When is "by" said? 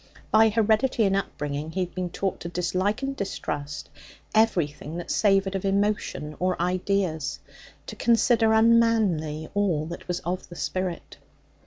0.31-0.49